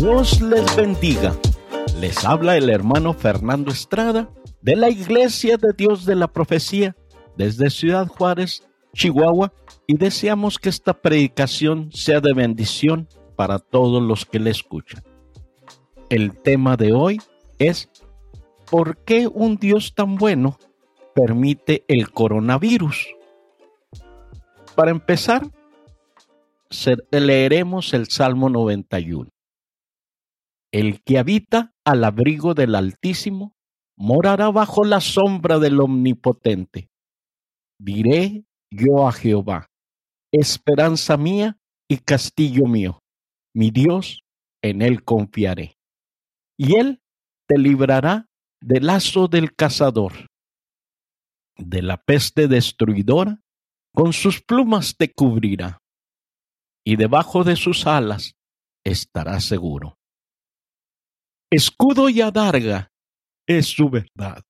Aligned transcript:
Dios 0.00 0.40
les 0.40 0.76
bendiga. 0.76 1.36
Les 1.98 2.24
habla 2.24 2.56
el 2.56 2.70
hermano 2.70 3.14
Fernando 3.14 3.72
Estrada 3.72 4.30
de 4.62 4.76
la 4.76 4.90
Iglesia 4.90 5.56
de 5.56 5.72
Dios 5.76 6.04
de 6.04 6.14
la 6.14 6.28
Profecía 6.28 6.94
desde 7.36 7.68
Ciudad 7.68 8.06
Juárez, 8.06 8.62
Chihuahua, 8.94 9.52
y 9.88 9.96
deseamos 9.96 10.60
que 10.60 10.68
esta 10.68 10.94
predicación 10.94 11.90
sea 11.90 12.20
de 12.20 12.32
bendición 12.32 13.08
para 13.34 13.58
todos 13.58 14.00
los 14.00 14.24
que 14.24 14.38
le 14.38 14.50
escuchan. 14.50 15.02
El 16.10 16.38
tema 16.42 16.76
de 16.76 16.92
hoy 16.92 17.20
es 17.58 17.90
¿por 18.70 18.98
qué 18.98 19.26
un 19.26 19.56
Dios 19.56 19.94
tan 19.96 20.14
bueno 20.14 20.60
permite 21.12 21.84
el 21.88 22.12
coronavirus? 22.12 23.08
Para 24.76 24.92
empezar, 24.92 25.42
leeremos 27.10 27.92
el 27.94 28.06
Salmo 28.06 28.48
91. 28.48 29.28
El 30.72 31.02
que 31.02 31.18
habita 31.18 31.72
al 31.84 32.04
abrigo 32.04 32.54
del 32.54 32.74
Altísimo 32.74 33.54
morará 33.96 34.50
bajo 34.50 34.84
la 34.84 35.00
sombra 35.00 35.58
del 35.58 35.80
Omnipotente. 35.80 36.90
Diré 37.80 38.44
yo 38.70 39.08
a 39.08 39.12
Jehová, 39.12 39.66
esperanza 40.32 41.16
mía 41.16 41.58
y 41.88 41.98
castillo 41.98 42.66
mío, 42.66 43.00
mi 43.54 43.70
Dios, 43.70 44.22
en 44.62 44.82
él 44.82 45.04
confiaré. 45.04 45.78
Y 46.58 46.78
él 46.78 47.00
te 47.48 47.56
librará 47.56 48.26
del 48.60 48.86
lazo 48.86 49.28
del 49.28 49.54
cazador, 49.54 50.12
de 51.56 51.82
la 51.82 51.96
peste 51.96 52.46
destruidora, 52.46 53.40
con 53.94 54.12
sus 54.12 54.42
plumas 54.42 54.96
te 54.96 55.12
cubrirá, 55.12 55.78
y 56.84 56.96
debajo 56.96 57.42
de 57.42 57.56
sus 57.56 57.86
alas 57.86 58.34
estarás 58.84 59.44
seguro. 59.44 59.97
Escudo 61.50 62.10
y 62.10 62.20
adarga 62.20 62.90
es 63.46 63.68
su 63.68 63.88
verdad. 63.88 64.42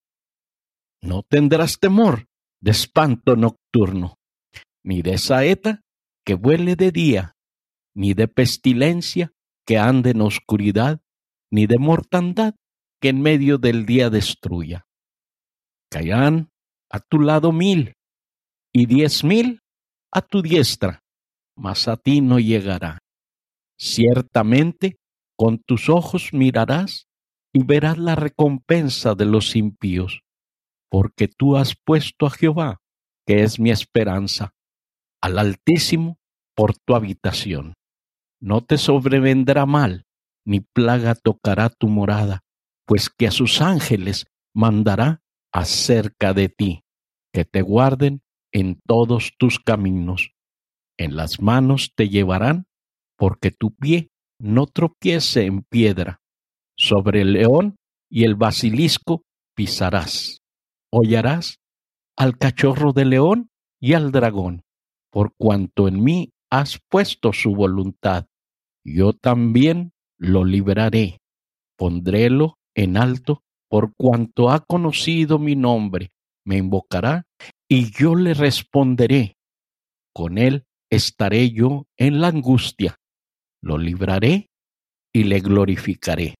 No 1.01 1.23
tendrás 1.23 1.79
temor 1.79 2.27
de 2.61 2.71
espanto 2.71 3.37
nocturno, 3.37 4.17
ni 4.83 5.01
de 5.01 5.17
saeta 5.17 5.81
que 6.25 6.33
vuele 6.33 6.75
de 6.75 6.91
día, 6.91 7.37
ni 7.95 8.13
de 8.13 8.27
pestilencia 8.27 9.31
que 9.65 9.77
ande 9.77 10.09
en 10.09 10.19
oscuridad, 10.19 10.99
ni 11.49 11.67
de 11.67 11.77
mortandad 11.77 12.55
que 13.01 13.09
en 13.09 13.21
medio 13.21 13.57
del 13.57 13.85
día 13.85 14.09
destruya. 14.09 14.85
Caerán 15.89 16.49
a 16.91 16.99
tu 16.99 17.21
lado 17.21 17.53
mil 17.53 17.93
y 18.73 18.87
diez 18.87 19.23
mil 19.23 19.61
a 20.11 20.21
tu 20.21 20.41
diestra, 20.41 20.99
mas 21.55 21.87
a 21.87 21.95
ti 21.95 22.19
no 22.19 22.39
llegará. 22.39 22.99
Ciertamente 23.77 24.98
con 25.39 25.59
tus 25.59 25.87
ojos 25.87 26.33
mirarás 26.33 27.07
y 27.53 27.63
verás 27.63 27.97
la 27.97 28.15
recompensa 28.15 29.15
de 29.15 29.23
los 29.23 29.55
impíos, 29.55 30.23
porque 30.91 31.29
tú 31.29 31.55
has 31.55 31.77
puesto 31.77 32.25
a 32.25 32.29
Jehová, 32.29 32.81
que 33.25 33.43
es 33.43 33.57
mi 33.57 33.71
esperanza, 33.71 34.53
al 35.21 35.39
Altísimo 35.39 36.19
por 36.57 36.77
tu 36.77 36.93
habitación. 36.93 37.75
No 38.41 38.65
te 38.65 38.77
sobrevendrá 38.77 39.65
mal, 39.65 40.05
ni 40.45 40.59
plaga 40.59 41.15
tocará 41.15 41.69
tu 41.69 41.87
morada, 41.87 42.41
pues 42.85 43.09
que 43.09 43.25
a 43.25 43.31
sus 43.31 43.61
ángeles 43.61 44.25
mandará 44.53 45.21
acerca 45.53 46.33
de 46.33 46.49
ti, 46.49 46.83
que 47.31 47.45
te 47.45 47.61
guarden 47.61 48.23
en 48.51 48.81
todos 48.85 49.31
tus 49.37 49.57
caminos. 49.57 50.33
En 50.97 51.15
las 51.15 51.41
manos 51.41 51.93
te 51.95 52.09
llevarán, 52.09 52.65
porque 53.17 53.51
tu 53.51 53.73
pie 53.73 54.11
no 54.39 54.65
tropiece 54.67 55.45
en 55.45 55.63
piedra. 55.63 56.21
Sobre 56.77 57.21
el 57.21 57.33
león 57.33 57.75
y 58.09 58.23
el 58.23 58.35
basilisco 58.35 59.23
pisarás. 59.55 60.41
Hollarás 60.91 61.59
al 62.17 62.37
cachorro 62.37 62.93
de 62.93 63.05
león 63.05 63.49
y 63.79 63.93
al 63.93 64.11
dragón, 64.11 64.63
por 65.11 65.33
cuanto 65.37 65.87
en 65.87 66.03
mí 66.03 66.31
has 66.49 66.79
puesto 66.89 67.33
su 67.33 67.53
voluntad. 67.53 68.25
Yo 68.83 69.13
también 69.13 69.91
lo 70.17 70.45
libraré. 70.45 71.19
Pondrélo 71.77 72.57
en 72.75 72.97
alto 72.97 73.43
por 73.69 73.93
cuanto 73.95 74.49
ha 74.49 74.61
conocido 74.61 75.37
mi 75.37 75.55
nombre. 75.55 76.11
Me 76.45 76.57
invocará 76.57 77.25
y 77.69 77.91
yo 77.91 78.15
le 78.15 78.33
responderé. 78.33 79.35
Con 80.13 80.37
él 80.37 80.65
estaré 80.89 81.51
yo 81.51 81.85
en 81.97 82.19
la 82.19 82.29
angustia 82.29 82.99
lo 83.61 83.77
libraré 83.77 84.47
y 85.13 85.23
le 85.23 85.39
glorificaré, 85.39 86.35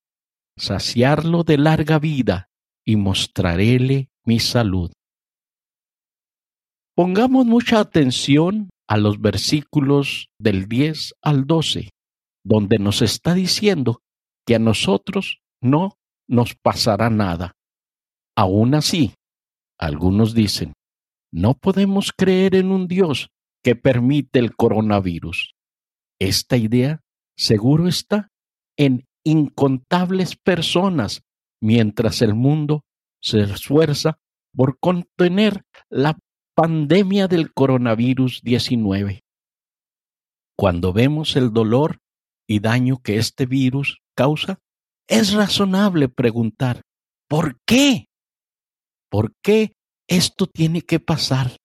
saciarlo 0.58 1.44
de 1.44 1.58
larga 1.58 2.00
vida 2.00 2.50
y 2.86 2.96
mostraréle 2.96 4.10
mi 4.26 4.40
salud. 4.40 4.92
Pongamos 6.96 7.46
mucha 7.46 7.80
atención 7.80 8.70
a 8.88 8.98
los 8.98 9.22
versículos 9.22 10.28
del 10.40 10.68
10 10.68 11.14
al 11.22 11.46
12, 11.46 11.90
donde 12.44 12.80
nos 12.80 13.02
está 13.02 13.34
diciendo 13.34 14.02
que 14.46 14.56
a 14.56 14.60
nosotros 14.60 15.40
no 15.62 15.98
nos 16.28 16.56
pasará 16.56 17.10
nada. 17.10 17.54
Aún 18.36 18.76
así, 18.76 19.14
algunos 19.80 20.34
dicen, 20.34 20.74
no 21.32 21.54
podemos 21.54 22.12
creer 22.12 22.56
en 22.56 22.72
un 22.72 22.88
Dios 22.88 23.30
que 23.64 23.76
permite 23.76 24.40
el 24.40 24.56
coronavirus. 24.56 25.54
Esta 26.20 26.58
idea 26.58 27.02
seguro 27.40 27.88
está 27.88 28.30
en 28.78 29.08
incontables 29.24 30.36
personas, 30.36 31.24
mientras 31.62 32.22
el 32.22 32.36
mundo 32.36 32.84
se 33.22 33.42
esfuerza 33.42 34.20
por 34.54 34.78
contener 34.80 35.64
la 35.90 36.20
pandemia 36.54 37.28
del 37.28 37.54
coronavirus 37.54 38.42
19. 38.44 39.22
Cuando 40.58 40.92
vemos 40.92 41.38
el 41.38 41.54
dolor 41.54 42.00
y 42.46 42.60
daño 42.60 42.98
que 43.02 43.18
este 43.18 43.46
virus 43.46 44.00
causa, 44.16 44.60
es 45.08 45.32
razonable 45.32 46.10
preguntar, 46.10 46.82
¿por 47.30 47.58
qué? 47.66 48.08
¿Por 49.10 49.34
qué 49.42 49.72
esto 50.08 50.46
tiene 50.46 50.82
que 50.82 51.00
pasar? 51.00 51.56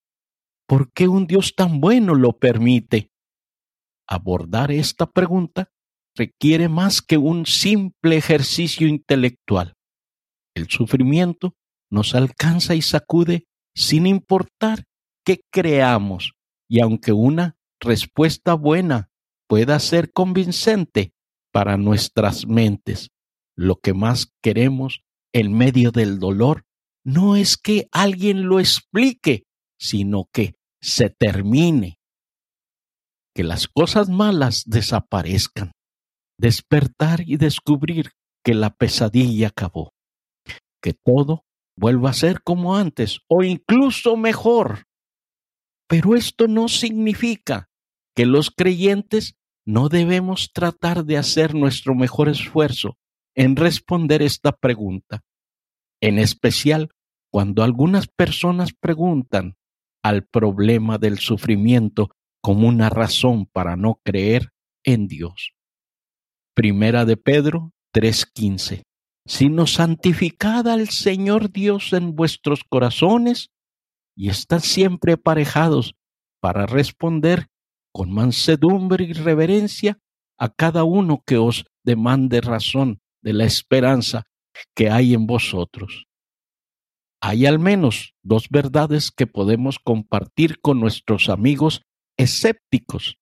¿Por 0.68 0.92
qué 0.92 1.08
un 1.08 1.26
Dios 1.26 1.54
tan 1.56 1.80
bueno 1.80 2.14
lo 2.14 2.38
permite? 2.38 3.10
Abordar 4.06 4.70
esta 4.70 5.06
pregunta 5.06 5.70
requiere 6.16 6.69
más 6.69 7.03
que 7.03 7.16
un 7.19 7.47
simple 7.47 8.16
ejercicio 8.16 8.87
intelectual. 8.87 9.75
El 10.54 10.69
sufrimiento 10.69 11.54
nos 11.91 12.15
alcanza 12.15 12.75
y 12.75 12.82
sacude 12.82 13.47
sin 13.75 14.06
importar 14.06 14.84
qué 15.25 15.41
creamos, 15.50 16.32
y 16.69 16.81
aunque 16.81 17.12
una 17.12 17.56
respuesta 17.81 18.54
buena 18.54 19.10
pueda 19.48 19.78
ser 19.81 20.12
convincente 20.12 21.12
para 21.53 21.76
nuestras 21.76 22.47
mentes, 22.47 23.10
lo 23.56 23.76
que 23.76 23.94
más 23.94 24.32
queremos 24.42 25.03
en 25.32 25.53
medio 25.53 25.91
del 25.91 26.19
dolor 26.19 26.65
no 27.04 27.36
es 27.36 27.56
que 27.56 27.88
alguien 27.92 28.48
lo 28.48 28.60
explique, 28.60 29.44
sino 29.78 30.28
que 30.32 30.54
se 30.81 31.10
termine 31.10 31.98
que 33.34 33.43
las 33.43 33.69
cosas 33.69 34.09
malas 34.09 34.62
desaparezcan, 34.67 35.72
despertar 36.39 37.22
y 37.27 37.37
descubrir 37.37 38.12
que 38.45 38.55
la 38.55 38.71
pesadilla 38.71 39.49
acabó, 39.49 39.93
que 40.81 40.93
todo 40.93 41.45
vuelva 41.77 42.11
a 42.11 42.15
ser 42.15 42.43
como 42.43 42.77
antes 42.77 43.21
o 43.28 43.43
incluso 43.43 44.17
mejor. 44.17 44.84
Pero 45.89 46.15
esto 46.15 46.47
no 46.47 46.69
significa 46.69 47.69
que 48.15 48.27
los 48.27 48.50
creyentes 48.50 49.34
no 49.66 49.89
debemos 49.89 50.53
tratar 50.53 51.04
de 51.04 51.16
hacer 51.16 51.54
nuestro 51.54 51.95
mejor 51.95 52.28
esfuerzo 52.28 52.97
en 53.34 53.57
responder 53.57 54.22
esta 54.22 54.53
pregunta, 54.53 55.22
en 56.01 56.19
especial 56.19 56.91
cuando 57.33 57.65
algunas 57.65 58.07
personas 58.07 58.72
preguntan 58.72 59.57
al 60.04 60.25
problema 60.25 60.98
del 60.98 61.19
sufrimiento 61.19 62.10
como 62.44 62.68
una 62.68 62.91
razón 62.91 63.46
para 63.46 63.74
no 63.74 64.02
creer 64.04 64.52
en 64.84 65.08
Dios. 65.08 65.54
Primera 66.54 67.06
de 67.06 67.16
Pedro 67.16 67.72
3:15. 67.94 68.82
Sino 69.26 69.66
santificad 69.66 70.68
al 70.68 70.91
Señor 70.91 71.50
Dios 71.50 71.94
en 71.94 72.14
vuestros 72.14 72.62
corazones 72.62 73.48
y 74.14 74.28
estad 74.28 74.60
siempre 74.60 75.14
aparejados 75.14 75.94
para 76.42 76.66
responder 76.66 77.46
con 77.94 78.12
mansedumbre 78.12 79.04
y 79.04 79.14
reverencia 79.14 79.98
a 80.38 80.50
cada 80.50 80.84
uno 80.84 81.22
que 81.24 81.38
os 81.38 81.64
demande 81.82 82.42
razón 82.42 83.00
de 83.22 83.32
la 83.32 83.44
esperanza 83.46 84.24
que 84.76 84.91
hay 84.91 85.14
en 85.14 85.26
vosotros. 85.26 86.08
Hay 87.22 87.46
al 87.46 87.58
menos 87.58 88.12
dos 88.22 88.50
verdades 88.50 89.10
que 89.10 89.26
podemos 89.26 89.78
compartir 89.78 90.60
con 90.60 90.78
nuestros 90.78 91.30
amigos 91.30 91.86
escépticos 92.16 93.19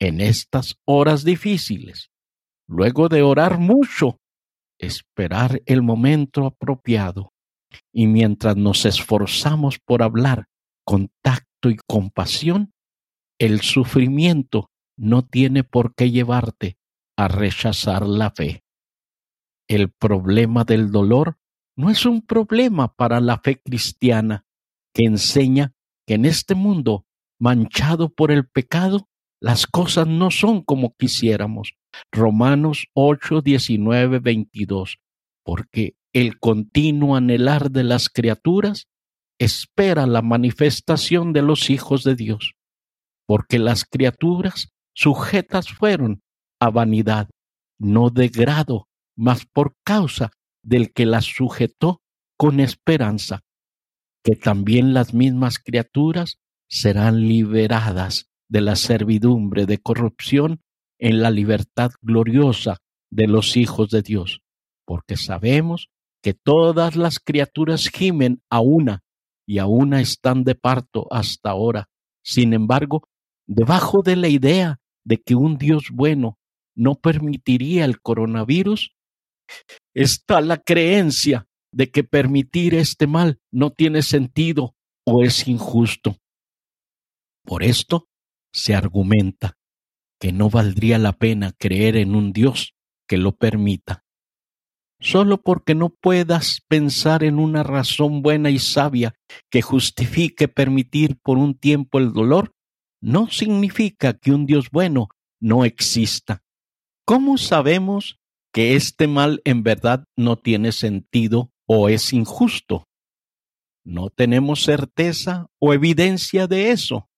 en 0.00 0.20
estas 0.20 0.76
horas 0.84 1.24
difíciles. 1.24 2.10
luego 2.66 3.10
de 3.10 3.22
orar 3.22 3.58
mucho, 3.58 4.18
esperar 4.78 5.60
el 5.66 5.82
momento 5.82 6.46
apropiado. 6.46 7.32
Y 7.92 8.06
mientras 8.06 8.56
nos 8.56 8.86
esforzamos 8.86 9.78
por 9.78 10.02
hablar 10.02 10.46
con 10.84 11.10
tacto 11.22 11.68
y 11.68 11.76
compasión, 11.86 12.72
el 13.38 13.60
sufrimiento 13.60 14.70
no 14.96 15.26
tiene 15.26 15.62
por 15.64 15.94
qué 15.94 16.10
llevarte 16.10 16.78
a 17.16 17.28
rechazar 17.28 18.06
la 18.06 18.30
fe. 18.30 18.62
El 19.68 19.90
problema 19.90 20.64
del 20.64 20.90
dolor 20.90 21.36
no 21.76 21.90
es 21.90 22.06
un 22.06 22.22
problema 22.22 22.94
para 22.94 23.20
la 23.20 23.38
fe 23.38 23.60
cristiana 23.60 24.46
que 24.94 25.04
enseña 25.04 25.74
que 26.06 26.14
en 26.14 26.24
este 26.24 26.54
mundo 26.54 27.06
manchado 27.38 28.08
por 28.08 28.30
el 28.30 28.46
pecado, 28.46 29.08
las 29.40 29.66
cosas 29.66 30.06
no 30.06 30.30
son 30.30 30.62
como 30.62 30.94
quisiéramos. 30.96 31.74
Romanos 32.10 32.86
8, 32.94 33.42
19, 33.42 34.18
22. 34.18 34.98
Porque 35.44 35.96
el 36.12 36.38
continuo 36.38 37.16
anhelar 37.16 37.70
de 37.70 37.84
las 37.84 38.08
criaturas 38.08 38.88
espera 39.38 40.06
la 40.06 40.22
manifestación 40.22 41.32
de 41.32 41.42
los 41.42 41.70
hijos 41.70 42.04
de 42.04 42.14
Dios. 42.14 42.54
Porque 43.26 43.58
las 43.58 43.84
criaturas 43.84 44.68
sujetas 44.94 45.68
fueron 45.68 46.22
a 46.60 46.70
vanidad, 46.70 47.28
no 47.78 48.10
de 48.10 48.28
grado, 48.28 48.88
mas 49.16 49.44
por 49.44 49.76
causa 49.84 50.30
del 50.62 50.92
que 50.92 51.04
las 51.04 51.24
sujetó 51.24 52.00
con 52.38 52.60
esperanza, 52.60 53.42
que 54.24 54.36
también 54.36 54.94
las 54.94 55.12
mismas 55.14 55.58
criaturas 55.58 56.38
serán 56.74 57.20
liberadas 57.20 58.28
de 58.48 58.60
la 58.60 58.74
servidumbre 58.74 59.64
de 59.64 59.78
corrupción 59.78 60.60
en 60.98 61.22
la 61.22 61.30
libertad 61.30 61.92
gloriosa 62.02 62.78
de 63.12 63.28
los 63.28 63.56
hijos 63.56 63.90
de 63.90 64.02
Dios, 64.02 64.42
porque 64.84 65.16
sabemos 65.16 65.88
que 66.20 66.34
todas 66.34 66.96
las 66.96 67.20
criaturas 67.20 67.88
gimen 67.90 68.42
a 68.50 68.58
una 68.58 69.04
y 69.46 69.58
a 69.58 69.66
una 69.66 70.00
están 70.00 70.42
de 70.42 70.56
parto 70.56 71.06
hasta 71.12 71.50
ahora. 71.50 71.90
Sin 72.24 72.52
embargo, 72.52 73.04
debajo 73.46 74.02
de 74.02 74.16
la 74.16 74.26
idea 74.26 74.80
de 75.04 75.22
que 75.22 75.36
un 75.36 75.58
Dios 75.58 75.90
bueno 75.92 76.40
no 76.74 76.96
permitiría 76.96 77.84
el 77.84 78.00
coronavirus, 78.00 78.96
está 79.94 80.40
la 80.40 80.56
creencia 80.56 81.46
de 81.72 81.92
que 81.92 82.02
permitir 82.02 82.74
este 82.74 83.06
mal 83.06 83.38
no 83.52 83.70
tiene 83.70 84.02
sentido 84.02 84.74
o 85.06 85.22
es 85.22 85.46
injusto. 85.46 86.16
Por 87.44 87.62
esto 87.62 88.08
se 88.52 88.74
argumenta 88.74 89.58
que 90.18 90.32
no 90.32 90.48
valdría 90.48 90.98
la 90.98 91.12
pena 91.12 91.52
creer 91.52 91.96
en 91.96 92.14
un 92.14 92.32
Dios 92.32 92.74
que 93.06 93.18
lo 93.18 93.36
permita. 93.36 94.04
Solo 95.00 95.42
porque 95.42 95.74
no 95.74 95.90
puedas 95.90 96.62
pensar 96.66 97.24
en 97.24 97.38
una 97.38 97.62
razón 97.62 98.22
buena 98.22 98.48
y 98.48 98.58
sabia 98.58 99.14
que 99.50 99.60
justifique 99.60 100.48
permitir 100.48 101.18
por 101.20 101.36
un 101.36 101.58
tiempo 101.58 101.98
el 101.98 102.12
dolor, 102.12 102.54
no 103.02 103.28
significa 103.28 104.14
que 104.14 104.32
un 104.32 104.46
Dios 104.46 104.70
bueno 104.70 105.08
no 105.40 105.66
exista. 105.66 106.42
¿Cómo 107.04 107.36
sabemos 107.36 108.18
que 108.50 108.76
este 108.76 109.06
mal 109.06 109.42
en 109.44 109.62
verdad 109.62 110.04
no 110.16 110.36
tiene 110.36 110.72
sentido 110.72 111.52
o 111.66 111.90
es 111.90 112.14
injusto? 112.14 112.88
No 113.84 114.08
tenemos 114.08 114.62
certeza 114.62 115.48
o 115.58 115.74
evidencia 115.74 116.46
de 116.46 116.70
eso. 116.70 117.10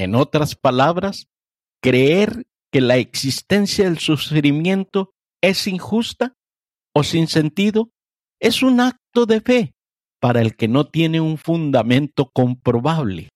En 0.00 0.14
otras 0.14 0.56
palabras, 0.56 1.28
creer 1.82 2.46
que 2.72 2.80
la 2.80 2.96
existencia 2.96 3.84
del 3.84 3.98
sufrimiento 3.98 5.12
es 5.42 5.66
injusta 5.66 6.38
o 6.94 7.04
sin 7.04 7.28
sentido 7.28 7.90
es 8.40 8.62
un 8.62 8.80
acto 8.80 9.26
de 9.26 9.42
fe 9.42 9.74
para 10.18 10.40
el 10.40 10.56
que 10.56 10.68
no 10.68 10.86
tiene 10.86 11.20
un 11.20 11.36
fundamento 11.36 12.30
comprobable. 12.32 13.28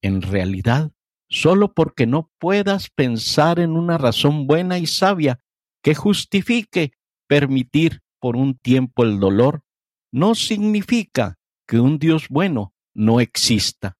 En 0.00 0.22
realidad, 0.22 0.92
solo 1.28 1.74
porque 1.74 2.06
no 2.06 2.30
puedas 2.38 2.88
pensar 2.90 3.58
en 3.58 3.72
una 3.72 3.98
razón 3.98 4.46
buena 4.46 4.78
y 4.78 4.86
sabia 4.86 5.40
que 5.82 5.96
justifique 5.96 6.92
permitir 7.26 7.98
por 8.20 8.36
un 8.36 8.56
tiempo 8.56 9.02
el 9.02 9.18
dolor, 9.18 9.64
no 10.12 10.36
significa 10.36 11.40
que 11.66 11.80
un 11.80 11.98
Dios 11.98 12.28
bueno 12.28 12.74
no 12.94 13.18
exista. 13.18 13.96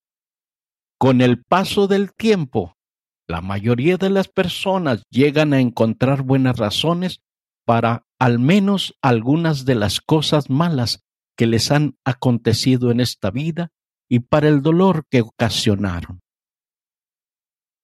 Con 1.00 1.22
el 1.22 1.42
paso 1.42 1.88
del 1.88 2.12
tiempo, 2.12 2.76
la 3.26 3.40
mayoría 3.40 3.96
de 3.96 4.10
las 4.10 4.28
personas 4.28 5.02
llegan 5.10 5.54
a 5.54 5.60
encontrar 5.60 6.22
buenas 6.22 6.58
razones 6.58 7.22
para 7.64 8.06
al 8.18 8.38
menos 8.38 8.94
algunas 9.00 9.64
de 9.64 9.76
las 9.76 10.00
cosas 10.00 10.50
malas 10.50 11.02
que 11.36 11.46
les 11.46 11.70
han 11.70 11.96
acontecido 12.04 12.90
en 12.90 13.00
esta 13.00 13.30
vida 13.30 13.70
y 14.08 14.20
para 14.20 14.48
el 14.48 14.62
dolor 14.62 15.06
que 15.10 15.22
ocasionaron. 15.22 16.20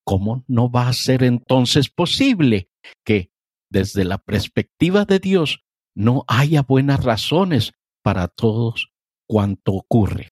¿cómo 0.07 0.45
no 0.47 0.71
va 0.71 0.89
a 0.89 0.93
ser 0.93 1.25
entonces 1.25 1.91
posible 1.91 2.71
que, 3.05 3.33
desde 3.71 4.05
la 4.05 4.19
perspectiva 4.19 5.05
de 5.05 5.19
Dios, 5.19 5.65
no 5.97 6.25
haya 6.29 6.63
buenas 6.63 7.03
razones 7.03 7.73
para 8.03 8.29
todos 8.29 8.93
cuanto 9.29 9.73
ocurre? 9.73 10.31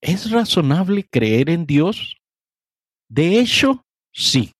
¿Es 0.00 0.30
razonable 0.30 1.08
creer 1.10 1.50
en 1.50 1.66
Dios? 1.66 2.16
De 3.08 3.40
hecho, 3.40 3.84
sí. 4.12 4.52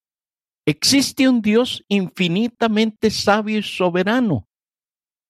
Existe 0.67 1.29
un 1.29 1.41
Dios 1.41 1.85
infinitamente 1.89 3.11
sabio 3.11 3.59
y 3.59 3.63
soberano. 3.63 4.49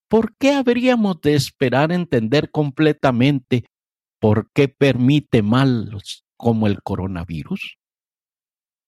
¿Por 0.09 0.37
qué 0.37 0.53
habríamos 0.53 1.21
de 1.21 1.35
esperar 1.35 1.93
entender 1.93 2.51
completamente 2.51 3.67
por 4.21 4.51
qué 4.53 4.69
permite 4.69 5.43
males 5.43 6.25
como 6.37 6.67
el 6.67 6.83
coronavirus? 6.83 7.79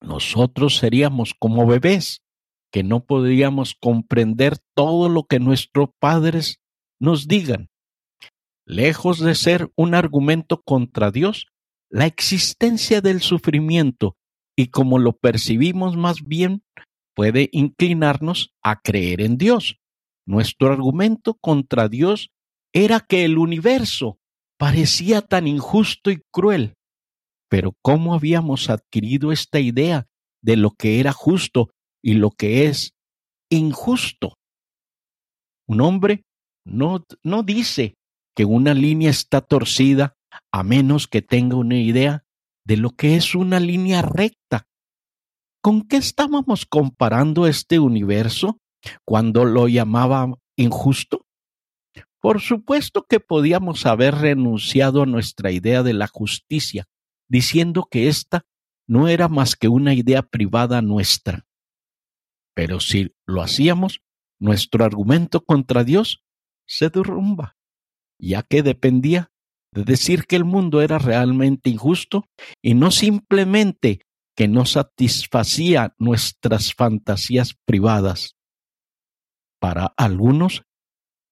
nosotros 0.01 0.77
seríamos 0.77 1.35
como 1.39 1.67
bebés 1.67 2.23
que 2.73 2.83
no 2.83 3.05
podríamos 3.05 3.75
comprender 3.75 4.59
todo 4.75 5.09
lo 5.09 5.25
que 5.25 5.41
nuestros 5.41 5.91
padres 5.99 6.61
nos 7.01 7.27
digan. 7.27 7.69
Lejos 8.71 9.19
de 9.19 9.35
ser 9.35 9.71
un 9.77 9.95
argumento 9.95 10.63
contra 10.63 11.11
Dios, 11.11 11.47
la 11.91 12.07
existencia 12.07 13.01
del 13.01 13.21
sufrimiento 13.21 14.17
y 14.57 14.69
como 14.69 14.99
lo 14.99 15.13
percibimos 15.13 15.97
más 15.97 16.23
bien 16.23 16.63
puede 17.15 17.49
inclinarnos 17.53 18.55
a 18.63 18.81
creer 18.81 19.23
en 19.23 19.39
Dios. 19.39 19.81
Nuestro 20.27 20.73
argumento 20.73 21.35
contra 21.35 21.89
Dios 21.89 22.31
era 22.73 23.01
que 23.01 23.25
el 23.25 23.39
universo 23.39 24.21
parecía 24.57 25.23
tan 25.23 25.49
injusto 25.49 26.11
y 26.11 26.23
cruel 26.31 26.75
pero 27.51 27.77
¿cómo 27.83 28.15
habíamos 28.15 28.71
adquirido 28.71 29.33
esta 29.33 29.59
idea 29.59 30.07
de 30.41 30.57
lo 30.57 30.71
que 30.71 31.01
era 31.01 31.13
justo 31.13 31.71
y 32.01 32.15
lo 32.15 32.31
que 32.31 32.67
es 32.67 32.95
injusto? 33.51 34.39
Un 35.67 35.81
hombre 35.81 36.25
no, 36.65 37.05
no 37.25 37.43
dice 37.43 37.97
que 38.41 38.47
una 38.47 38.73
línea 38.73 39.11
está 39.11 39.43
torcida 39.43 40.17
a 40.51 40.63
menos 40.63 41.09
que 41.09 41.21
tenga 41.21 41.57
una 41.57 41.77
idea 41.77 42.25
de 42.65 42.79
lo 42.79 42.89
que 42.89 43.17
es 43.17 43.35
una 43.35 43.61
línea 43.61 44.01
recta. 44.01 44.67
¿Con 45.63 45.87
qué 45.87 45.99
estábamos 45.99 46.65
comparando 46.65 47.47
este 47.47 47.79
universo 47.79 48.59
cuando 49.05 49.45
lo 49.45 49.69
llamaba 49.69 50.33
injusto? 50.57 51.27
Por 52.19 52.41
supuesto 52.41 53.05
que 53.07 53.21
podíamos 53.21 53.85
haber 53.85 54.15
renunciado 54.15 55.03
a 55.03 55.07
nuestra 55.07 55.51
idea 55.51 55.83
de 55.83 55.93
la 55.93 56.07
justicia 56.07 56.87
diciendo 57.29 57.89
que 57.91 58.09
ésta 58.09 58.47
no 58.89 59.09
era 59.09 59.29
más 59.29 59.55
que 59.55 59.69
una 59.69 59.93
idea 59.93 60.23
privada 60.23 60.81
nuestra. 60.81 61.45
Pero 62.55 62.81
si 62.81 63.15
lo 63.27 63.43
hacíamos, 63.43 64.01
nuestro 64.39 64.83
argumento 64.83 65.45
contra 65.45 65.85
Dios 65.85 66.25
se 66.67 66.89
derrumba, 66.89 67.59
ya 68.21 68.43
que 68.43 68.63
dependía 68.63 69.31
de 69.73 69.85
decir 69.85 70.27
que 70.27 70.37
el 70.37 70.45
mundo 70.45 70.83
era 70.83 70.99
realmente 70.99 71.71
injusto 71.71 72.27
y 72.63 72.75
no 72.75 72.91
simplemente 72.91 74.01
que 74.37 74.49
no 74.49 74.65
satisfacía 74.65 75.95
nuestras 75.99 76.75
fantasías 76.75 77.55
privadas. 77.67 78.37
Para 79.61 79.93
algunos, 79.97 80.63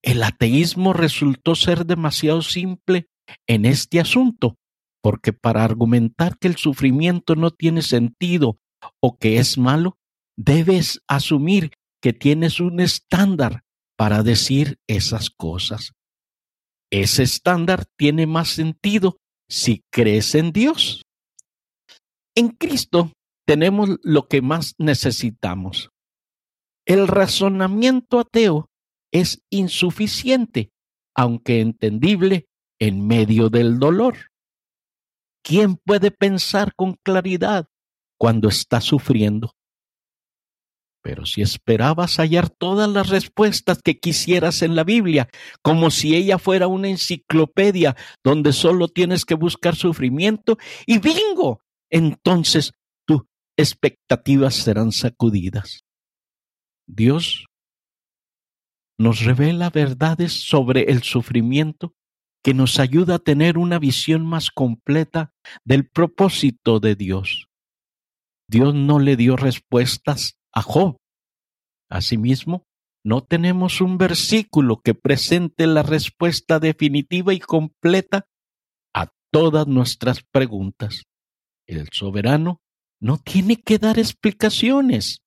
el 0.02 0.22
ateísmo 0.22 0.92
resultó 0.92 1.54
ser 1.54 1.86
demasiado 1.86 2.42
simple 2.42 3.08
en 3.46 3.64
este 3.64 4.00
asunto 4.00 4.56
porque 5.02 5.32
para 5.32 5.64
argumentar 5.64 6.38
que 6.38 6.48
el 6.48 6.56
sufrimiento 6.56 7.34
no 7.34 7.50
tiene 7.50 7.82
sentido 7.82 8.58
o 9.00 9.16
que 9.16 9.38
es 9.38 9.58
malo, 9.58 9.96
debes 10.36 11.00
asumir 11.08 11.72
que 12.02 12.12
tienes 12.12 12.60
un 12.60 12.80
estándar 12.80 13.64
para 13.96 14.22
decir 14.22 14.78
esas 14.86 15.30
cosas. 15.30 15.92
Ese 16.90 17.22
estándar 17.22 17.84
tiene 17.96 18.26
más 18.26 18.48
sentido 18.48 19.18
si 19.48 19.84
crees 19.90 20.34
en 20.34 20.52
Dios. 20.52 21.02
En 22.34 22.48
Cristo 22.48 23.12
tenemos 23.46 23.98
lo 24.02 24.28
que 24.28 24.42
más 24.42 24.74
necesitamos. 24.78 25.90
El 26.86 27.08
razonamiento 27.08 28.20
ateo 28.20 28.70
es 29.12 29.42
insuficiente, 29.50 30.70
aunque 31.14 31.60
entendible 31.60 32.46
en 32.78 33.06
medio 33.06 33.50
del 33.50 33.78
dolor. 33.78 34.30
¿Quién 35.42 35.76
puede 35.76 36.10
pensar 36.10 36.74
con 36.74 36.94
claridad 37.02 37.66
cuando 38.18 38.48
está 38.48 38.80
sufriendo? 38.80 39.52
Pero 41.08 41.24
si 41.24 41.40
esperabas 41.40 42.18
hallar 42.18 42.50
todas 42.50 42.86
las 42.86 43.08
respuestas 43.08 43.80
que 43.82 43.98
quisieras 43.98 44.60
en 44.60 44.76
la 44.76 44.84
Biblia, 44.84 45.30
como 45.62 45.90
si 45.90 46.14
ella 46.14 46.36
fuera 46.36 46.66
una 46.66 46.88
enciclopedia 46.88 47.96
donde 48.22 48.52
solo 48.52 48.88
tienes 48.88 49.24
que 49.24 49.32
buscar 49.32 49.74
sufrimiento 49.74 50.58
y 50.84 50.98
bingo, 50.98 51.62
entonces 51.88 52.74
tus 53.06 53.22
expectativas 53.56 54.56
serán 54.56 54.92
sacudidas. 54.92 55.86
Dios 56.86 57.46
nos 58.98 59.24
revela 59.24 59.70
verdades 59.70 60.34
sobre 60.34 60.92
el 60.92 61.04
sufrimiento 61.04 61.94
que 62.44 62.52
nos 62.52 62.78
ayuda 62.78 63.14
a 63.14 63.18
tener 63.18 63.56
una 63.56 63.78
visión 63.78 64.26
más 64.26 64.50
completa 64.50 65.32
del 65.64 65.88
propósito 65.88 66.80
de 66.80 66.96
Dios. 66.96 67.48
Dios 68.46 68.74
no 68.74 68.98
le 68.98 69.16
dio 69.16 69.36
respuestas 69.36 70.37
Asimismo, 71.90 72.64
no 73.04 73.22
tenemos 73.22 73.80
un 73.80 73.96
versículo 73.96 74.80
que 74.82 74.94
presente 74.94 75.66
la 75.66 75.82
respuesta 75.82 76.58
definitiva 76.58 77.32
y 77.32 77.38
completa 77.38 78.26
a 78.94 79.08
todas 79.30 79.66
nuestras 79.66 80.22
preguntas. 80.22 81.04
El 81.66 81.88
soberano 81.92 82.60
no 83.00 83.18
tiene 83.18 83.56
que 83.56 83.78
dar 83.78 83.98
explicaciones. 83.98 85.20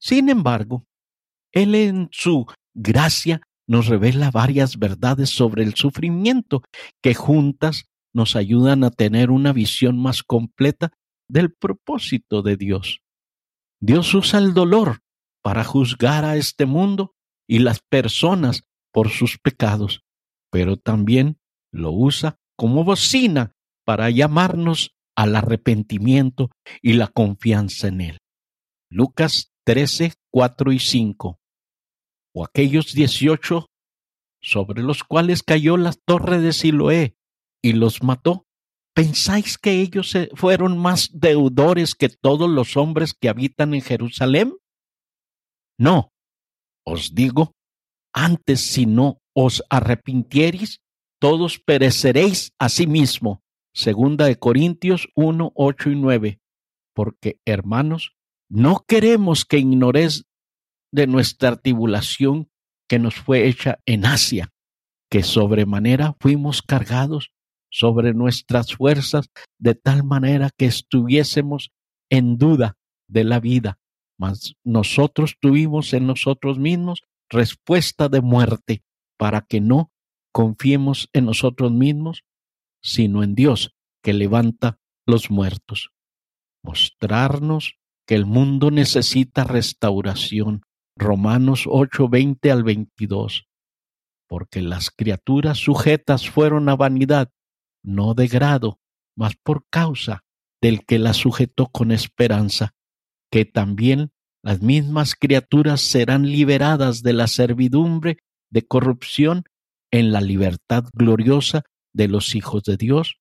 Sin 0.00 0.28
embargo, 0.28 0.86
Él 1.52 1.74
en 1.74 2.08
su 2.12 2.46
gracia 2.74 3.42
nos 3.66 3.86
revela 3.86 4.30
varias 4.30 4.78
verdades 4.78 5.30
sobre 5.30 5.62
el 5.62 5.74
sufrimiento 5.74 6.62
que 7.02 7.14
juntas 7.14 7.84
nos 8.14 8.34
ayudan 8.34 8.82
a 8.84 8.90
tener 8.90 9.30
una 9.30 9.52
visión 9.52 10.00
más 10.00 10.22
completa 10.22 10.92
del 11.28 11.52
propósito 11.52 12.42
de 12.42 12.56
Dios. 12.56 13.00
Dios 13.80 14.12
usa 14.14 14.38
el 14.40 14.54
dolor 14.54 15.00
para 15.42 15.64
juzgar 15.64 16.24
a 16.24 16.36
este 16.36 16.66
mundo 16.66 17.14
y 17.46 17.60
las 17.60 17.80
personas 17.80 18.64
por 18.92 19.10
sus 19.10 19.38
pecados, 19.38 20.02
pero 20.50 20.76
también 20.76 21.38
lo 21.72 21.92
usa 21.92 22.38
como 22.56 22.84
bocina 22.84 23.54
para 23.84 24.10
llamarnos 24.10 24.96
al 25.16 25.36
arrepentimiento 25.36 26.50
y 26.82 26.94
la 26.94 27.08
confianza 27.08 27.88
en 27.88 28.00
Él. 28.00 28.18
Lucas 28.90 29.52
13, 29.64 30.14
4 30.30 30.72
y 30.72 30.78
5. 30.78 31.38
O 32.34 32.44
aquellos 32.44 32.94
dieciocho 32.94 33.66
sobre 34.40 34.82
los 34.82 35.04
cuales 35.04 35.42
cayó 35.42 35.76
la 35.76 35.92
torre 35.92 36.40
de 36.40 36.52
Siloé 36.52 37.16
y 37.62 37.72
los 37.74 38.02
mató, 38.02 38.46
¿Pensáis 38.98 39.58
que 39.58 39.80
ellos 39.80 40.12
fueron 40.34 40.76
más 40.76 41.10
deudores 41.12 41.94
que 41.94 42.08
todos 42.08 42.50
los 42.50 42.76
hombres 42.76 43.14
que 43.14 43.28
habitan 43.28 43.72
en 43.74 43.80
Jerusalén? 43.80 44.56
No, 45.78 46.12
os 46.84 47.14
digo, 47.14 47.54
antes 48.12 48.60
si 48.60 48.86
no 48.86 49.20
os 49.36 49.62
arrepintiereis, 49.70 50.80
todos 51.20 51.60
pereceréis 51.60 52.50
a 52.58 52.68
sí 52.68 52.88
mismo. 52.88 53.44
Segunda 53.72 54.24
de 54.24 54.36
Corintios 54.36 55.08
1, 55.14 55.52
8 55.54 55.90
y 55.90 55.94
9. 55.94 56.40
Porque, 56.92 57.38
hermanos, 57.44 58.16
no 58.50 58.84
queremos 58.84 59.44
que 59.44 59.58
ignores 59.58 60.24
de 60.92 61.06
nuestra 61.06 61.54
tribulación 61.54 62.50
que 62.88 62.98
nos 62.98 63.14
fue 63.14 63.46
hecha 63.46 63.78
en 63.86 64.06
Asia, 64.06 64.52
que 65.08 65.22
sobremanera 65.22 66.16
fuimos 66.18 66.62
cargados 66.62 67.30
sobre 67.70 68.14
nuestras 68.14 68.74
fuerzas 68.74 69.30
de 69.58 69.74
tal 69.74 70.04
manera 70.04 70.50
que 70.56 70.66
estuviésemos 70.66 71.70
en 72.10 72.38
duda 72.38 72.76
de 73.08 73.24
la 73.24 73.40
vida, 73.40 73.78
mas 74.18 74.54
nosotros 74.64 75.36
tuvimos 75.40 75.92
en 75.92 76.06
nosotros 76.06 76.58
mismos 76.58 77.02
respuesta 77.28 78.08
de 78.08 78.20
muerte 78.20 78.82
para 79.16 79.42
que 79.42 79.60
no 79.60 79.90
confiemos 80.32 81.08
en 81.12 81.26
nosotros 81.26 81.72
mismos, 81.72 82.24
sino 82.82 83.22
en 83.22 83.34
Dios 83.34 83.74
que 84.02 84.12
levanta 84.12 84.78
los 85.06 85.30
muertos. 85.30 85.90
Mostrarnos 86.62 87.78
que 88.06 88.14
el 88.14 88.26
mundo 88.26 88.70
necesita 88.70 89.44
restauración. 89.44 90.62
Romanos 90.96 91.64
8, 91.66 92.08
20 92.08 92.50
al 92.50 92.62
22. 92.62 93.46
Porque 94.26 94.62
las 94.62 94.90
criaturas 94.90 95.58
sujetas 95.58 96.28
fueron 96.28 96.68
a 96.68 96.76
vanidad, 96.76 97.30
no 97.82 98.14
de 98.14 98.28
grado, 98.28 98.80
mas 99.16 99.34
por 99.36 99.66
causa 99.68 100.24
del 100.60 100.84
que 100.84 100.98
la 100.98 101.12
sujetó 101.12 101.66
con 101.66 101.92
esperanza, 101.92 102.74
que 103.30 103.44
también 103.44 104.12
las 104.42 104.62
mismas 104.62 105.14
criaturas 105.14 105.80
serán 105.80 106.22
liberadas 106.22 107.02
de 107.02 107.12
la 107.12 107.26
servidumbre 107.26 108.18
de 108.50 108.66
corrupción 108.66 109.44
en 109.90 110.12
la 110.12 110.20
libertad 110.20 110.84
gloriosa 110.92 111.64
de 111.92 112.08
los 112.08 112.34
hijos 112.34 112.62
de 112.62 112.76
Dios, 112.76 113.18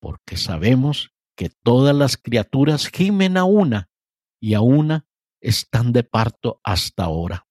porque 0.00 0.36
sabemos 0.36 1.10
que 1.36 1.50
todas 1.50 1.94
las 1.94 2.16
criaturas 2.16 2.88
gimen 2.88 3.36
a 3.36 3.44
una 3.44 3.88
y 4.40 4.54
a 4.54 4.60
una 4.60 5.06
están 5.40 5.92
de 5.92 6.02
parto 6.02 6.60
hasta 6.64 7.04
ahora. 7.04 7.46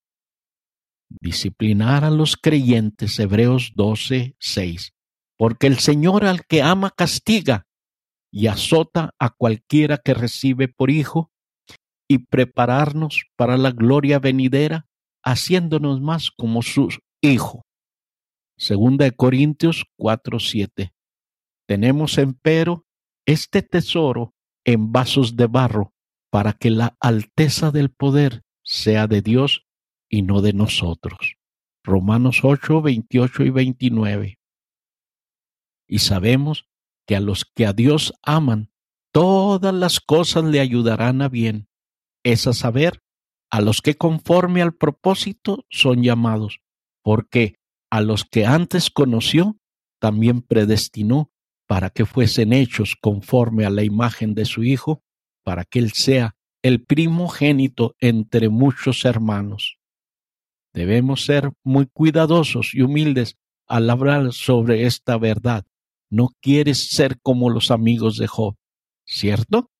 Disciplinar 1.08 2.04
a 2.04 2.10
los 2.10 2.36
creyentes, 2.36 3.18
Hebreos 3.18 3.72
12, 3.74 4.36
6 4.38 4.95
porque 5.36 5.66
el 5.66 5.78
Señor 5.78 6.24
al 6.24 6.46
que 6.46 6.62
ama 6.62 6.90
castiga 6.90 7.66
y 8.30 8.48
azota 8.48 9.14
a 9.18 9.30
cualquiera 9.30 9.98
que 9.98 10.14
recibe 10.14 10.68
por 10.68 10.90
hijo, 10.90 11.30
y 12.08 12.18
prepararnos 12.18 13.24
para 13.36 13.56
la 13.56 13.70
gloria 13.70 14.18
venidera, 14.18 14.86
haciéndonos 15.24 16.00
más 16.00 16.30
como 16.30 16.62
su 16.62 16.88
Hijo. 17.20 17.64
Segunda 18.56 19.04
de 19.04 19.12
Corintios 19.12 19.84
4:7. 19.98 20.92
Tenemos 21.66 22.18
empero 22.18 22.86
este 23.26 23.62
tesoro 23.62 24.34
en 24.64 24.92
vasos 24.92 25.36
de 25.36 25.46
barro, 25.46 25.92
para 26.30 26.52
que 26.52 26.70
la 26.70 26.96
alteza 27.00 27.70
del 27.70 27.90
poder 27.90 28.42
sea 28.62 29.06
de 29.06 29.22
Dios 29.22 29.66
y 30.08 30.22
no 30.22 30.42
de 30.42 30.52
nosotros. 30.52 31.36
Romanos 31.82 32.40
8, 32.42 32.82
28 32.82 33.44
y 33.44 33.50
29 33.50 34.35
y 35.86 36.00
sabemos 36.00 36.66
que 37.06 37.16
a 37.16 37.20
los 37.20 37.44
que 37.44 37.66
a 37.66 37.72
Dios 37.72 38.12
aman, 38.22 38.70
todas 39.12 39.74
las 39.74 40.00
cosas 40.00 40.44
le 40.44 40.60
ayudarán 40.60 41.22
a 41.22 41.28
bien. 41.28 41.68
Es 42.24 42.46
a 42.46 42.52
saber, 42.52 43.02
a 43.50 43.60
los 43.60 43.80
que 43.80 43.96
conforme 43.96 44.62
al 44.62 44.74
propósito 44.74 45.64
son 45.70 46.02
llamados, 46.02 46.60
porque 47.02 47.58
a 47.90 48.00
los 48.00 48.24
que 48.24 48.44
antes 48.44 48.90
conoció, 48.90 49.58
también 50.00 50.42
predestinó 50.42 51.30
para 51.66 51.90
que 51.90 52.04
fuesen 52.04 52.52
hechos 52.52 52.96
conforme 53.00 53.64
a 53.64 53.70
la 53.70 53.82
imagen 53.82 54.34
de 54.34 54.44
su 54.44 54.64
Hijo, 54.64 55.02
para 55.44 55.64
que 55.64 55.78
Él 55.78 55.92
sea 55.92 56.36
el 56.62 56.84
primogénito 56.84 57.94
entre 58.00 58.48
muchos 58.48 59.04
hermanos. 59.04 59.78
Debemos 60.74 61.24
ser 61.24 61.52
muy 61.62 61.86
cuidadosos 61.86 62.74
y 62.74 62.82
humildes 62.82 63.38
al 63.66 63.88
hablar 63.88 64.32
sobre 64.32 64.84
esta 64.86 65.16
verdad, 65.16 65.64
no 66.10 66.28
quieres 66.40 66.88
ser 66.90 67.20
como 67.20 67.50
los 67.50 67.70
amigos 67.70 68.16
de 68.16 68.26
Job, 68.26 68.56
¿cierto? 69.06 69.70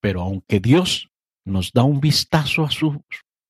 Pero 0.00 0.22
aunque 0.22 0.60
Dios 0.60 1.08
nos 1.44 1.72
da 1.72 1.84
un 1.84 2.00
vistazo 2.00 2.64
a 2.64 2.70
sus 2.70 2.96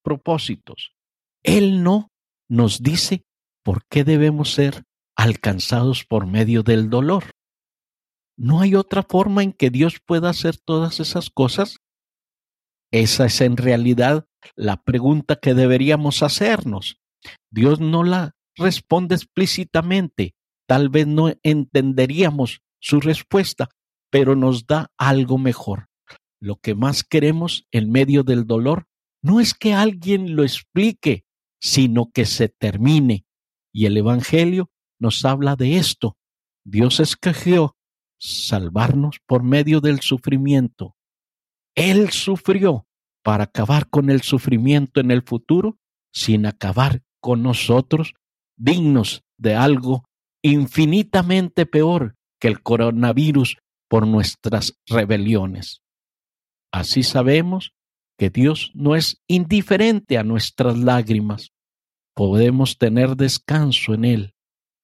propósitos, 0.03 0.95
Él 1.43 1.83
no 1.83 2.11
nos 2.49 2.83
dice 2.83 3.25
por 3.63 3.87
qué 3.89 4.05
debemos 4.05 4.53
ser 4.53 4.85
alcanzados 5.17 6.05
por 6.05 6.27
medio 6.27 6.63
del 6.63 6.91
dolor. 6.91 7.31
¿No 8.37 8.61
hay 8.61 8.75
otra 8.75 9.03
forma 9.03 9.43
en 9.43 9.53
que 9.53 9.71
Dios 9.71 10.01
pueda 10.05 10.31
hacer 10.31 10.57
todas 10.57 11.01
esas 11.01 11.31
cosas? 11.31 11.79
Esa 12.91 13.27
es 13.27 13.41
en 13.41 13.57
realidad 13.57 14.27
la 14.55 14.83
pregunta 14.83 15.37
que 15.37 15.55
deberíamos 15.55 16.23
hacernos. 16.23 16.99
Dios 17.51 17.81
no 17.81 18.05
la 18.05 18.33
responde 18.57 19.15
explícitamente, 19.15 20.35
Tal 20.73 20.89
vez 20.89 21.07
no 21.07 21.31
entenderíamos 21.43 22.63
su 22.81 22.99
respuesta, 23.01 23.69
pero 24.11 24.37
nos 24.37 24.67
da 24.67 24.91
algo 24.97 25.37
mejor. 25.37 25.91
Lo 26.41 26.57
que 26.57 26.75
más 26.75 27.05
queremos 27.05 27.67
en 27.73 27.93
medio 27.93 28.23
del 28.23 28.47
dolor 28.47 28.87
no 29.21 29.39
es 29.39 29.53
que 29.53 29.75
alguien 29.75 30.35
lo 30.35 30.45
explique, 30.45 31.27
sino 31.61 32.11
que 32.11 32.25
se 32.25 32.49
termine. 32.49 33.27
Y 33.71 33.85
el 33.85 33.99
Evangelio 33.99 34.71
nos 34.99 35.27
habla 35.27 35.57
de 35.57 35.77
esto. 35.77 36.17
Dios 36.65 37.01
escogió 37.01 37.77
salvarnos 38.19 39.19
por 39.27 39.43
medio 39.43 39.83
del 39.83 40.01
sufrimiento. 40.01 40.97
Él 41.75 42.09
sufrió 42.13 42.87
para 43.23 43.45
acabar 43.45 43.91
con 43.91 44.09
el 44.09 44.23
sufrimiento 44.23 45.01
en 45.01 45.11
el 45.11 45.21
futuro, 45.21 45.77
sin 46.15 46.47
acabar 46.47 47.03
con 47.21 47.43
nosotros, 47.43 48.15
dignos 48.57 49.23
de 49.37 49.55
algo 49.55 50.09
infinitamente 50.43 51.67
peor 51.67 52.17
que 52.41 52.49
el 52.49 52.63
coronavirus 52.63 53.59
por 53.89 54.07
nuestras 54.07 54.79
rebeliones. 54.87 55.83
Así 56.73 57.03
sabemos 57.03 57.73
que 58.19 58.31
Dios 58.31 58.71
no 58.75 58.97
es 58.97 59.23
indiferente 59.27 60.19
a 60.19 60.25
nuestras 60.25 60.79
lágrimas. 60.79 61.53
Podemos 62.15 62.79
tener 62.79 63.17
descanso 63.17 63.95
en 63.95 64.05
Él, 64.05 64.35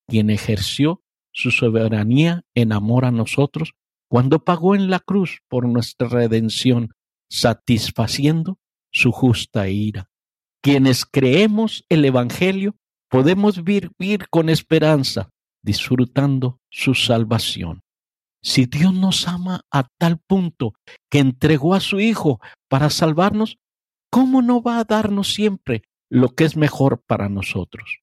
quien 0.07 0.31
ejerció 0.31 1.03
su 1.33 1.51
soberanía 1.51 2.43
en 2.55 2.73
amor 2.73 3.05
a 3.05 3.11
nosotros 3.11 3.73
cuando 4.09 4.45
pagó 4.45 4.75
en 4.75 4.91
la 4.91 5.01
cruz 5.01 5.41
por 5.49 5.69
nuestra 5.69 6.09
redención, 6.09 6.95
satisfaciendo 7.31 8.59
su 8.91 9.13
justa 9.13 9.69
ira. 9.69 10.11
Quienes 10.63 11.05
creemos 11.05 11.85
el 11.89 12.05
Evangelio 12.05 12.77
podemos 13.09 13.63
vivir 13.63 14.29
con 14.31 14.49
esperanza, 14.49 15.31
disfrutando 15.63 16.59
su 16.71 16.95
salvación. 16.95 17.83
Si 18.43 18.67
Dios 18.67 18.95
nos 18.95 19.27
ama 19.27 19.63
a 19.71 19.89
tal 19.99 20.19
punto 20.19 20.75
que 21.11 21.19
entregó 21.19 21.75
a 21.75 21.81
su 21.81 22.01
Hijo 22.01 22.41
para 22.69 22.91
salvarnos, 22.91 23.59
¿cómo 24.11 24.43
no 24.43 24.63
va 24.63 24.79
a 24.79 24.85
darnos 24.85 25.35
siempre 25.35 25.83
lo 26.09 26.31
que 26.31 26.45
es 26.45 26.57
mejor 26.57 27.03
para 27.07 27.29
nosotros? 27.29 28.01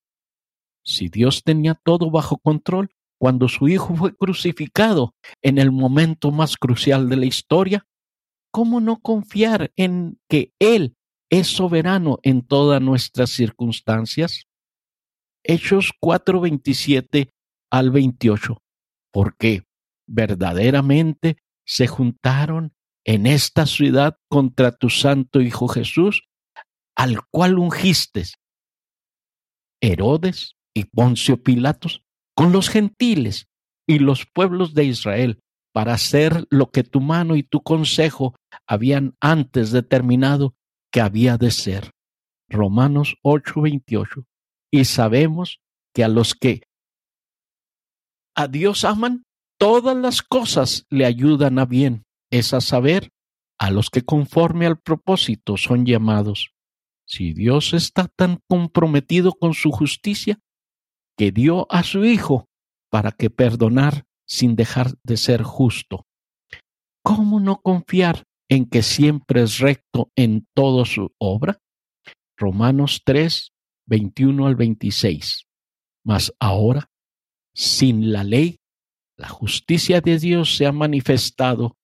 Si 0.84 1.10
Dios 1.10 1.44
tenía 1.44 1.74
todo 1.74 2.12
bajo 2.12 2.38
control 2.38 2.90
cuando 3.18 3.48
su 3.48 3.68
Hijo 3.68 3.96
fue 3.96 4.16
crucificado 4.16 5.14
en 5.42 5.58
el 5.58 5.72
momento 5.72 6.32
más 6.32 6.58
crucial 6.58 7.10
de 7.10 7.16
la 7.16 7.26
historia, 7.26 7.86
¿cómo 8.52 8.82
no 8.82 9.00
confiar 9.00 9.72
en 9.78 10.20
que 10.30 10.52
Él 10.60 10.96
es 11.30 11.48
soberano 11.48 12.20
en 12.24 12.42
todas 12.46 12.82
nuestras 12.82 13.32
circunstancias? 13.32 14.46
Hechos 15.44 15.92
4:27 16.02 17.30
al 17.72 17.92
28. 17.92 18.62
¿Por 19.12 19.38
qué? 19.38 19.64
verdaderamente 20.08 21.38
se 21.66 21.88
juntaron 21.88 22.74
en 23.06 23.26
esta 23.26 23.66
ciudad 23.66 24.18
contra 24.30 24.72
tu 24.72 24.90
santo 24.90 25.42
Hijo 25.42 25.68
Jesús, 25.68 26.24
al 26.96 27.20
cual 27.30 27.60
ungiste 27.60 28.24
Herodes 29.82 30.56
y 30.74 30.86
Poncio 30.86 31.42
Pilatos 31.44 32.04
con 32.36 32.52
los 32.52 32.70
gentiles 32.70 33.48
y 33.88 34.00
los 34.00 34.26
pueblos 34.26 34.74
de 34.74 34.86
Israel 34.86 35.40
para 35.74 35.94
hacer 35.94 36.46
lo 36.50 36.72
que 36.72 36.84
tu 36.84 37.02
mano 37.02 37.36
y 37.36 37.44
tu 37.44 37.62
consejo 37.62 38.36
habían 38.66 39.16
antes 39.20 39.72
determinado 39.72 40.56
que 40.92 41.02
había 41.02 41.38
de 41.38 41.52
ser. 41.52 41.92
Romanos 42.50 43.18
8:28. 43.24 44.26
Y 44.72 44.86
sabemos 44.86 45.60
que 45.94 46.04
a 46.04 46.08
los 46.08 46.34
que 46.34 46.64
a 48.36 48.48
Dios 48.48 48.84
aman, 48.84 49.24
todas 49.58 49.96
las 49.96 50.22
cosas 50.22 50.86
le 50.90 51.06
ayudan 51.06 51.60
a 51.60 51.66
bien, 51.66 52.06
es 52.32 52.54
a 52.54 52.62
saber, 52.62 53.10
a 53.58 53.72
los 53.72 53.90
que 53.90 54.04
conforme 54.04 54.66
al 54.66 54.78
propósito 54.78 55.58
son 55.58 55.86
llamados. 55.86 56.52
Si 57.08 57.34
Dios 57.34 57.74
está 57.74 58.08
tan 58.08 58.40
comprometido 58.48 59.34
con 59.34 59.54
su 59.54 59.72
justicia, 59.72 60.40
que 61.18 61.32
dio 61.32 61.72
a 61.72 61.84
su 61.84 62.04
Hijo 62.04 62.48
para 62.90 63.12
que 63.12 63.30
perdonar 63.30 64.06
sin 64.28 64.56
dejar 64.56 64.96
de 65.04 65.18
ser 65.18 65.44
justo. 65.44 66.06
¿Cómo 67.04 67.40
no 67.40 67.62
confiar 67.62 68.24
en 68.50 68.66
que 68.66 68.84
siempre 68.84 69.44
es 69.44 69.60
recto 69.60 70.12
en 70.16 70.48
toda 70.54 70.86
su 70.86 71.14
obra? 71.20 71.60
Romanos 72.38 73.02
3, 73.06 73.52
21 73.88 74.48
al 74.48 74.56
26. 74.56 75.46
Mas 76.04 76.34
ahora, 76.40 76.90
sin 77.56 78.12
la 78.12 78.24
ley, 78.24 78.60
la 79.18 79.30
justicia 79.30 80.02
de 80.02 80.20
Dios 80.20 80.58
se 80.58 80.66
ha 80.66 80.74
manifestado, 80.74 81.78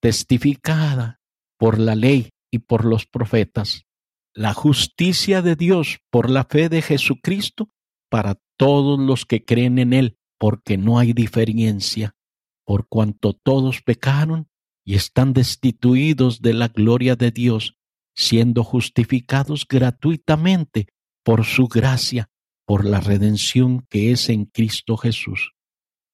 testificada 0.00 1.20
por 1.56 1.78
la 1.78 1.94
ley 1.94 2.30
y 2.50 2.58
por 2.58 2.84
los 2.84 3.06
profetas. 3.06 3.86
La 4.34 4.52
justicia 4.52 5.40
de 5.40 5.54
Dios 5.54 6.00
por 6.10 6.28
la 6.28 6.44
fe 6.44 6.68
de 6.68 6.82
Jesucristo 6.82 7.70
para 8.10 8.40
todos 8.56 8.98
los 8.98 9.24
que 9.24 9.44
creen 9.44 9.78
en 9.78 9.92
Él, 9.92 10.18
porque 10.38 10.76
no 10.76 10.98
hay 10.98 11.12
diferencia, 11.12 12.16
por 12.64 12.88
cuanto 12.88 13.32
todos 13.32 13.80
pecaron 13.80 14.48
y 14.84 14.96
están 14.96 15.32
destituidos 15.32 16.42
de 16.42 16.54
la 16.54 16.68
gloria 16.68 17.14
de 17.14 17.30
Dios, 17.30 17.76
siendo 18.14 18.64
justificados 18.64 19.66
gratuitamente 19.68 20.88
por 21.22 21.44
su 21.44 21.68
gracia, 21.68 22.31
por 22.66 22.84
la 22.84 23.00
redención 23.00 23.86
que 23.88 24.12
es 24.12 24.28
en 24.28 24.44
Cristo 24.46 24.96
Jesús 24.96 25.52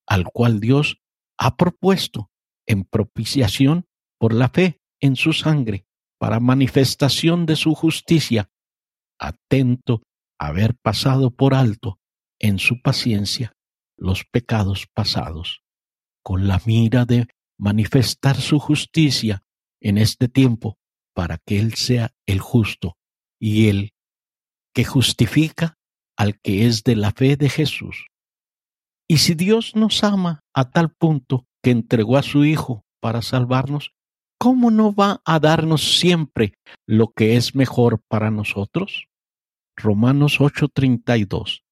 al 0.09 0.25
cual 0.25 0.59
Dios 0.59 1.01
ha 1.37 1.57
propuesto 1.57 2.31
en 2.67 2.85
propiciación 2.85 3.87
por 4.19 4.33
la 4.33 4.49
fe 4.49 4.81
en 5.01 5.17
su 5.17 5.33
sangre 5.33 5.87
para 6.19 6.41
manifestación 6.41 7.47
de 7.47 7.55
su 7.55 7.75
justicia, 7.75 8.51
atento 9.21 10.03
a 10.39 10.49
haber 10.49 10.75
pasado 10.77 11.31
por 11.31 11.55
alto 11.55 12.01
en 12.41 12.59
su 12.59 12.81
paciencia 12.81 13.53
los 13.97 14.25
pecados 14.25 14.87
pasados, 14.93 15.63
con 16.23 16.49
la 16.49 16.61
mira 16.65 17.05
de 17.05 17.29
manifestar 17.59 18.37
su 18.37 18.59
justicia 18.59 19.45
en 19.81 19.99
este 19.99 20.29
tiempo 20.29 20.79
para 21.15 21.39
que 21.39 21.59
Él 21.59 21.75
sea 21.75 22.15
el 22.27 22.41
justo 22.41 22.97
y 23.39 23.69
el 23.69 23.93
que 24.73 24.85
justifica 24.85 25.78
al 26.19 26.41
que 26.41 26.67
es 26.67 26.83
de 26.83 26.97
la 26.97 27.13
fe 27.13 27.37
de 27.37 27.49
Jesús. 27.49 28.09
Y 29.09 29.19
si 29.19 29.35
Dios 29.35 29.75
nos 29.77 30.05
ama 30.05 30.41
a 30.53 30.71
tal 30.71 30.91
punto 30.91 31.47
que 31.63 31.71
entregó 31.71 32.19
a 32.19 32.23
su 32.23 32.45
Hijo 32.45 32.85
para 33.01 33.23
salvarnos, 33.23 33.93
¿cómo 34.39 34.71
no 34.71 34.93
va 34.93 35.23
a 35.25 35.39
darnos 35.39 35.99
siempre 35.99 36.55
lo 36.87 37.13
que 37.13 37.37
es 37.37 37.55
mejor 37.55 38.03
para 38.09 38.31
nosotros? 38.31 39.07
Romanos 39.77 40.41
8:32. 40.41 41.63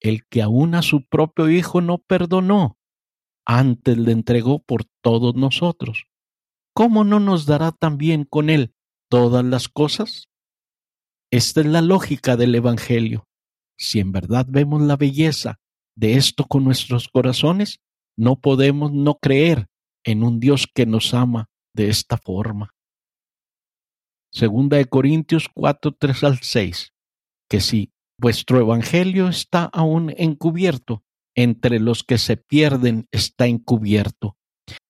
El 0.00 0.26
que 0.26 0.42
aún 0.42 0.74
a 0.74 0.82
su 0.82 1.06
propio 1.06 1.48
Hijo 1.48 1.80
no 1.80 1.98
perdonó, 1.98 2.76
antes 3.46 3.96
le 3.96 4.10
entregó 4.10 4.58
por 4.58 4.84
todos 5.00 5.36
nosotros. 5.36 6.06
¿Cómo 6.74 7.04
no 7.04 7.20
nos 7.20 7.46
dará 7.46 7.70
también 7.70 8.24
con 8.24 8.50
Él 8.50 8.74
todas 9.08 9.44
las 9.44 9.68
cosas? 9.68 10.28
Esta 11.30 11.60
es 11.60 11.66
la 11.66 11.82
lógica 11.82 12.36
del 12.36 12.54
Evangelio. 12.54 13.26
Si 13.82 13.98
en 13.98 14.12
verdad 14.12 14.46
vemos 14.48 14.80
la 14.80 14.96
belleza 14.96 15.58
de 15.96 16.14
esto 16.14 16.44
con 16.44 16.62
nuestros 16.62 17.08
corazones, 17.08 17.80
no 18.16 18.40
podemos 18.40 18.92
no 18.92 19.16
creer 19.16 19.66
en 20.04 20.22
un 20.22 20.38
Dios 20.38 20.68
que 20.72 20.86
nos 20.86 21.14
ama 21.14 21.50
de 21.74 21.88
esta 21.88 22.16
forma. 22.16 22.76
Segunda 24.30 24.76
de 24.76 24.84
Corintios 24.84 25.48
4, 25.52 25.96
3 25.98 26.24
al 26.24 26.38
6, 26.38 26.92
que 27.50 27.60
si 27.60 27.92
vuestro 28.16 28.60
evangelio 28.60 29.26
está 29.26 29.64
aún 29.64 30.14
encubierto, 30.16 31.02
entre 31.34 31.80
los 31.80 32.04
que 32.04 32.18
se 32.18 32.36
pierden 32.36 33.08
está 33.10 33.48
encubierto, 33.48 34.36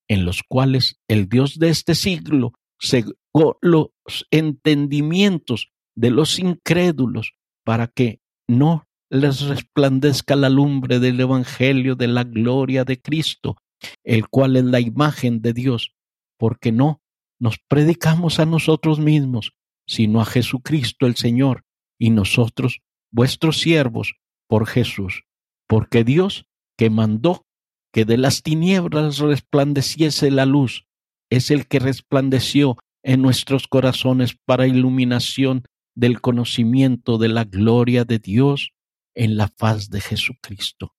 en 0.07 0.27
los 0.27 0.43
cuales 0.43 1.01
el 1.09 1.31
Dios 1.31 1.59
de 1.59 1.71
este 1.71 1.95
siglo 1.95 2.53
cegó 2.79 3.57
los 3.63 3.89
entendimientos 4.31 5.73
de 5.97 6.11
los 6.11 6.39
incrédulos 6.39 7.33
para 7.65 7.87
que 7.87 8.22
no 8.53 8.87
les 9.11 9.43
resplandezca 9.43 10.37
la 10.37 10.49
lumbre 10.49 10.99
del 10.99 11.21
Evangelio 11.21 11.97
de 11.97 12.09
la 12.09 12.25
gloria 12.25 12.85
de 12.85 13.01
Cristo, 13.01 13.57
el 14.05 14.29
cual 14.29 14.57
es 14.57 14.65
la 14.65 14.81
imagen 14.81 15.43
de 15.43 15.53
Dios, 15.53 15.95
porque 16.39 16.73
no 16.73 17.03
nos 17.39 17.59
predicamos 17.69 18.39
a 18.39 18.47
nosotros 18.47 19.01
mismos, 19.01 19.53
sino 19.87 20.21
a 20.21 20.25
Jesucristo 20.25 21.07
el 21.07 21.17
Señor, 21.17 21.65
y 21.99 22.11
nosotros, 22.11 22.81
vuestros 23.11 23.59
siervos, 23.59 24.15
por 24.49 24.67
Jesús, 24.67 25.25
porque 25.67 26.05
Dios, 26.05 26.47
que 26.77 26.91
mandó 26.91 27.47
que 27.93 28.05
de 28.05 28.17
las 28.17 28.43
tinieblas 28.43 29.19
resplandeciese 29.19 30.31
la 30.31 30.47
luz, 30.47 30.87
es 31.31 31.51
el 31.51 31.67
que 31.67 31.79
resplandeció 31.79 32.77
en 33.03 33.23
nuestros 33.23 33.67
corazones 33.67 34.37
para 34.45 34.67
iluminación 34.67 35.65
del 35.95 36.21
conocimiento 36.21 37.19
de 37.19 37.29
la 37.29 37.45
gloria 37.45 38.05
de 38.05 38.19
Dios 38.19 38.73
en 39.15 39.37
la 39.37 39.49
faz 39.49 39.91
de 39.91 40.01
Jesucristo. 40.01 40.95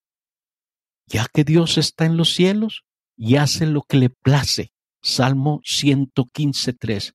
Ya 1.08 1.28
que 1.32 1.44
Dios 1.44 1.78
está 1.78 2.06
en 2.06 2.18
los 2.18 2.34
cielos 2.34 2.84
y 3.18 3.36
hace 3.36 3.66
lo 3.66 3.84
que 3.84 3.98
le 3.98 4.10
place. 4.10 4.72
Salmo 5.02 5.62
115.3. 5.64 7.14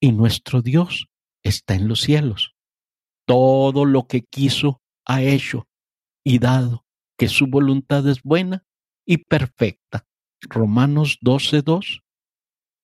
Y 0.00 0.12
nuestro 0.12 0.62
Dios 0.62 1.08
está 1.42 1.74
en 1.74 1.88
los 1.88 2.00
cielos. 2.00 2.54
Todo 3.26 3.84
lo 3.84 4.06
que 4.06 4.22
quiso 4.22 4.80
ha 5.04 5.22
hecho 5.22 5.68
y 6.22 6.38
dado 6.38 6.84
que 7.16 7.28
su 7.28 7.46
voluntad 7.46 8.06
es 8.08 8.22
buena 8.22 8.64
y 9.06 9.18
perfecta. 9.18 10.06
Romanos 10.42 11.18
12.2. 11.22 12.02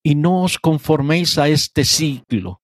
Y 0.05 0.17
no 0.17 0.43
os 0.43 0.59
conforméis 0.59 1.39
a 1.39 1.49
este 1.49 1.85
siglo, 1.85 2.62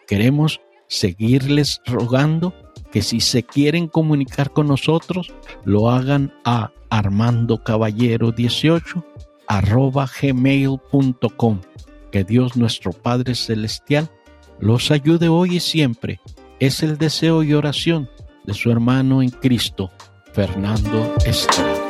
Queremos 0.08 0.62
seguirles 0.88 1.82
rogando 1.86 2.54
que 2.92 3.02
si 3.02 3.20
se 3.20 3.42
quieren 3.44 3.88
comunicar 3.88 4.52
con 4.52 4.68
nosotros, 4.68 5.34
lo 5.66 5.90
hagan 5.90 6.32
a 6.46 6.72
armandocaballero18 6.90 9.04
arroba 9.48 10.10
gmail.com. 10.22 11.60
Que 12.16 12.24
Dios 12.24 12.56
nuestro 12.56 12.94
Padre 12.94 13.36
Celestial 13.36 14.10
los 14.58 14.90
ayude 14.90 15.28
hoy 15.28 15.58
y 15.58 15.60
siempre. 15.60 16.22
Es 16.62 16.82
el 16.82 16.98
deseo 16.98 17.44
y 17.44 17.54
oración 17.54 18.10
de 18.46 18.54
su 18.54 18.72
hermano 18.72 19.22
en 19.22 19.32
Cristo, 19.32 19.92
Fernando 20.32 21.14
Estrada. 21.26 21.85